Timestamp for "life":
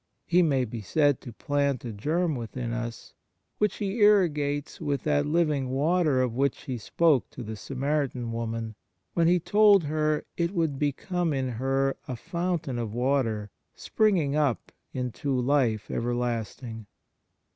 15.39-15.91